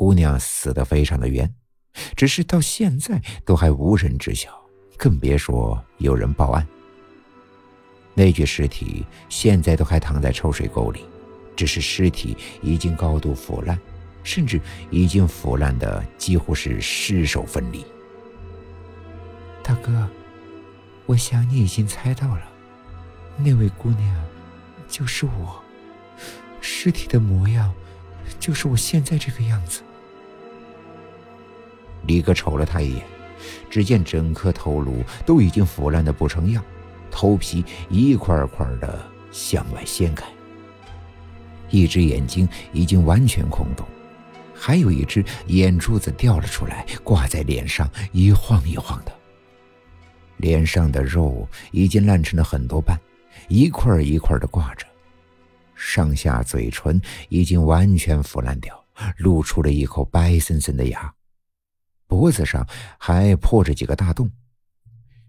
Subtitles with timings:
[0.00, 1.54] 姑娘死得非常的冤，
[2.16, 4.48] 只是到现在都还无人知晓，
[4.96, 6.66] 更别说有人报案。
[8.14, 11.04] 那具尸体现在都还躺在臭水沟里，
[11.54, 13.78] 只是尸体已经高度腐烂，
[14.24, 14.58] 甚至
[14.90, 17.84] 已经腐烂的几乎是尸首分离。
[19.62, 20.08] 大哥，
[21.04, 22.50] 我想你已经猜到了，
[23.36, 24.24] 那位姑娘
[24.88, 25.62] 就是我，
[26.62, 27.70] 尸体的模样
[28.38, 29.82] 就是我现在这个样子。
[32.10, 33.04] 李哥瞅了他一眼，
[33.70, 36.60] 只见整颗头颅都已经腐烂的不成样。
[37.08, 39.00] 头皮一块块的
[39.30, 40.26] 向外掀开，
[41.70, 43.86] 一只眼睛已经完全空洞，
[44.52, 49.12] 还有一只眼珠子掉了出来，挂在脸上一晃一晃的。
[50.38, 52.98] 脸上的肉已经烂成了很多瓣，
[53.46, 54.84] 一块一块的挂着，
[55.76, 58.84] 上下嘴唇已经完全腐烂掉，
[59.16, 61.12] 露出了一口白森森的牙，
[62.10, 62.66] 脖子上
[62.98, 64.28] 还破着几个大洞。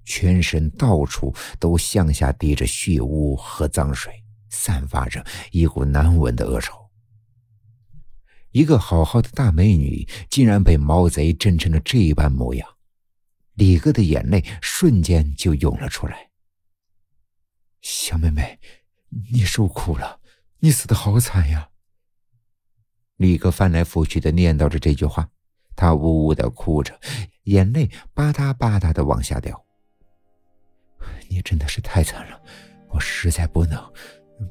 [0.04, 4.12] 全身到处都向下滴着血污和脏水，
[4.50, 6.76] 散发着一股难闻的恶臭。
[8.50, 12.68] 一个好好的大美女，竟然被毛贼震成了这般模样，
[13.54, 16.32] 李哥的眼泪瞬间就涌了出来。
[17.82, 18.60] 小妹妹，
[19.32, 20.20] 你受苦了，
[20.60, 21.70] 你死的好惨呀！
[23.18, 25.30] 李哥翻来覆去的念叨着这句话，
[25.82, 26.94] 他呜呜的哭着，
[27.46, 29.60] 眼泪吧嗒吧嗒的往下掉。
[31.28, 32.40] 你真的是太惨了，
[32.90, 33.84] 我实在不能，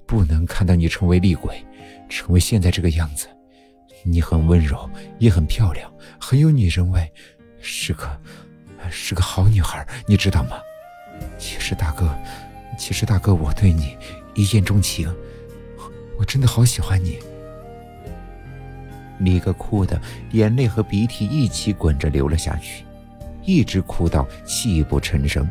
[0.09, 1.64] 不能看到你成为厉鬼，
[2.09, 3.28] 成为现在这个样子。
[4.03, 5.89] 你很温柔，也很漂亮，
[6.20, 7.09] 很有女人味，
[7.61, 8.20] 是个，
[8.91, 10.59] 是个好女孩，你知道吗？
[11.39, 12.12] 其实大哥，
[12.77, 13.97] 其实大哥，我对你
[14.34, 15.09] 一见钟情，
[16.19, 17.20] 我真的好喜欢你。
[19.21, 20.01] 李哥哭的
[20.33, 22.85] 眼泪和鼻涕一起滚着流了下去，
[23.45, 25.49] 一直哭到泣不成声。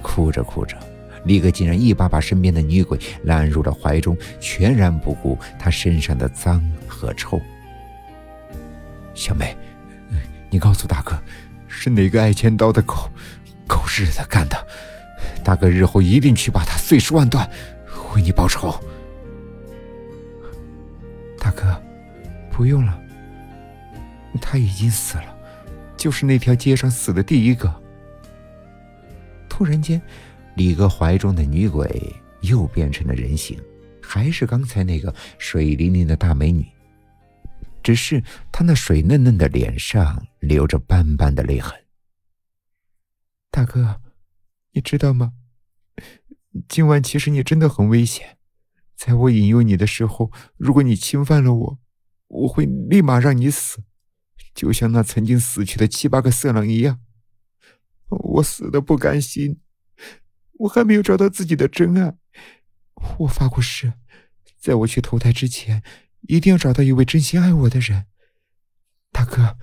[0.00, 0.76] 哭着哭着，
[1.24, 7.40] 李哥竟然一把把身边的女鬼揽入了怀中，全然不顾她身上的脏和臭。
[9.14, 9.56] 小妹，
[10.50, 11.16] 你告诉大哥，
[11.68, 13.08] 是哪个爱千刀的狗，
[13.66, 14.66] 狗日的干的？
[15.44, 17.48] 大哥日后一定去把他碎尸万段，
[18.14, 18.74] 为你报仇。
[22.52, 23.02] 不用了，
[24.40, 25.36] 他已经死了，
[25.96, 27.82] 就是那条街上死的第一个。
[29.48, 30.00] 突然间，
[30.54, 33.58] 李哥怀中的女鬼又变成了人形，
[34.02, 36.66] 还是刚才那个水灵灵的大美女，
[37.82, 41.74] 只是她那水嫩嫩的脸上流着斑斑的泪痕。
[43.50, 44.00] 大哥，
[44.72, 45.32] 你知道吗？
[46.68, 48.36] 今晚其实你真的很危险，
[48.94, 51.78] 在我引诱你的时候，如果你侵犯了我，
[52.32, 53.84] 我会立马让你死，
[54.54, 56.98] 就像那曾经死去的七八个色狼一样。
[58.08, 59.60] 我死的不甘心，
[60.52, 62.16] 我还没有找到自己的真爱。
[63.18, 63.92] 我发过誓，
[64.58, 65.82] 在我去投胎之前，
[66.22, 68.06] 一定要找到一位真心爱我的人。
[69.10, 69.58] 大哥，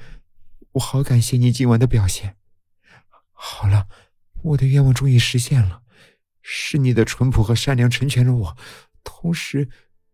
[0.74, 2.38] 我好感谢你今晚的表现。
[3.32, 3.88] 好了，
[4.44, 5.82] 我的愿望终于实现了，
[6.44, 8.58] 是你的淳朴和善良成全了我，
[9.04, 9.70] 同时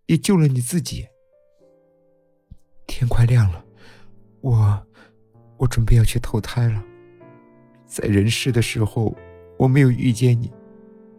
[0.05, 1.07] 也救了你自己。
[2.88, 3.63] 天快亮了，
[4.41, 4.88] 我
[5.57, 6.84] 我准备要去投胎了。
[7.85, 9.16] 在人世的时候，
[9.57, 10.51] 我没有遇见你，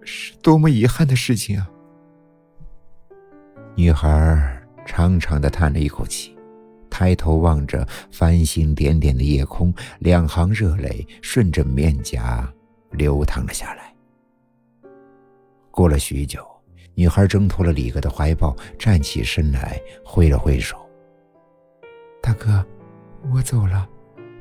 [0.02, 1.70] 是多么遗憾的事情啊！
[3.74, 6.36] 女孩长长的叹了一口气，
[6.88, 12.50] 抬头望着繁星点点的夜空，两行热泪顺着面颊
[12.90, 13.94] 流淌了下来。
[15.70, 16.46] 过了许久，
[16.94, 20.76] 女孩挣脱了李哥的怀抱，站起身来，挥了挥手
[22.26, 22.66] ：“大哥，
[23.32, 23.88] 我走了，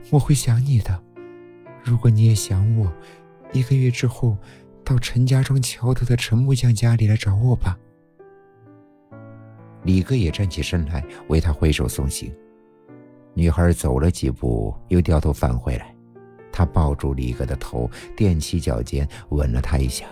[0.09, 1.03] 我会想你的。”
[1.85, 2.91] 如果你也想我，
[3.53, 4.35] 一个月之后，
[4.83, 7.77] 到陈家庄桥头的陈木匠家里来找我吧。
[9.83, 12.33] 李哥也站起身来，为他挥手送行。
[13.35, 15.95] 女孩走了几步，又掉头返回来。
[16.51, 17.87] 他抱住李哥的头，
[18.17, 20.07] 踮起脚尖吻了他一下。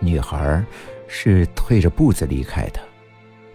[0.00, 0.64] 女孩
[1.06, 2.80] 是退着步子离开的，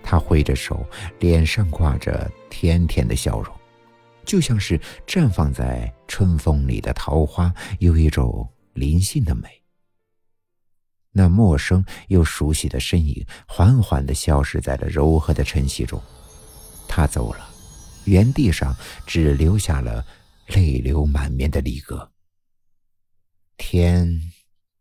[0.04, 0.86] 他挥着手，
[1.20, 3.56] 脸上挂着甜甜的笑容。
[4.26, 9.50] 就像是绽放在春风里的桃花，有一种灵性的美。
[11.12, 16.02] 那陌生又熟悉的身影缓缓地消失在了柔和的晨曦中。
[16.88, 17.50] 他走了，
[18.06, 20.06] 原地上只留下了
[20.48, 22.12] 泪流满面的李哥。
[23.58, 24.20] 天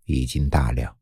[0.05, 0.97] 已经大亮，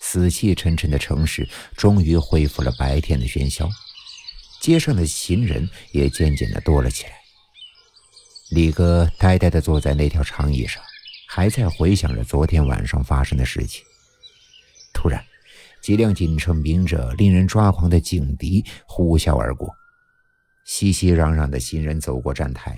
[0.00, 3.68] 死气沉沉的城市终于恢复了白天的喧嚣。
[4.60, 7.12] 街上的行人也渐渐的多了起来。
[8.50, 10.82] 李哥呆呆的坐在那条长椅上，
[11.28, 13.84] 还在回想着昨天晚上发生的事情。
[14.92, 15.24] 突然，
[15.80, 19.72] 几辆警车鸣着令人抓狂的警笛呼啸而过，
[20.66, 22.76] 熙熙攘攘的行人走过站台，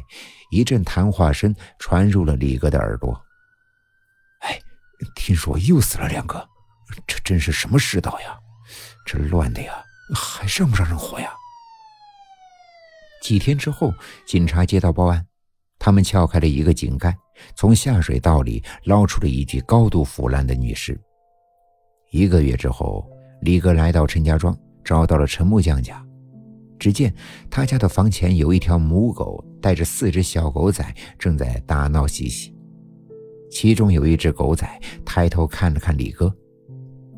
[0.50, 3.18] 一阵谈话声传入了李哥的耳朵。
[4.40, 4.60] 哎，
[5.16, 6.46] 听说又死了两个，
[7.06, 8.38] 这真是什么世道呀？
[9.06, 9.72] 这乱的呀，
[10.14, 11.32] 还让不让人活呀？
[13.22, 13.92] 几天之后，
[14.26, 15.24] 警察接到报案。
[15.78, 17.16] 他们撬开了一个井盖，
[17.56, 20.96] 从下水道里捞出了一具高度腐烂的女尸。
[22.12, 23.04] 一个月之后，
[23.40, 26.04] 李哥来到陈家庄，找到了陈木匠家。
[26.78, 27.14] 只见
[27.50, 30.84] 他家的房前有一条母狗，带着四只小狗仔
[31.18, 32.54] 正在大闹嬉戏。
[33.50, 36.32] 其中有一只狗仔抬头看了看李哥，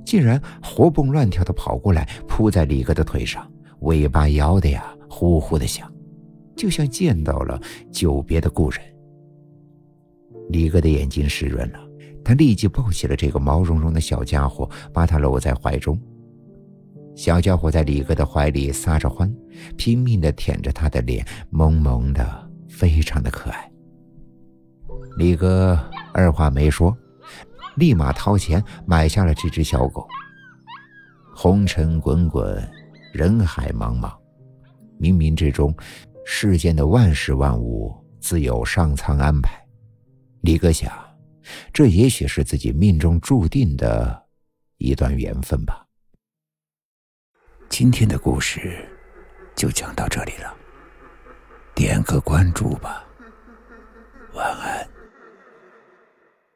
[0.05, 5.91] 竟然活蹦乱跳地跑过来，扑在李哥的腿上，尾巴摇得呀呼呼的响。
[6.57, 7.61] 就像见到了
[7.91, 8.81] 久别的故人，
[10.51, 11.81] 李哥的眼睛湿润了，
[12.25, 16.01] 他立即抱起了这个毛茸茸的小家伙，把他搂在怀中。
[17.17, 19.33] 小家伙在李哥的怀里撒着欢，
[19.77, 23.71] 拼命地舔着他的脸，萌萌的，非常的可爱。
[25.17, 25.79] 李哥
[26.13, 26.97] 二话没说，
[27.77, 30.07] 立马掏钱买下了这只小狗。
[31.35, 32.57] 红尘滚滚，
[33.13, 34.17] 人海茫茫，
[35.01, 35.75] 冥冥之中。
[36.27, 39.63] 世间的万事万物自有上苍安排，
[40.41, 40.91] 李哥想，
[41.71, 44.25] 这也许是自己命中注定的
[44.79, 45.85] 一段缘分吧。
[47.69, 48.89] 今天的故事
[49.55, 50.57] 就讲到这里了，
[51.75, 53.05] 点个关注吧，
[54.33, 54.94] 晚安。